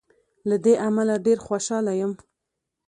له 0.49 0.55
دې 0.65 0.73
امله 0.87 1.15
ډېر 1.25 1.37
خوشاله 1.45 1.91
یم. 1.99 2.11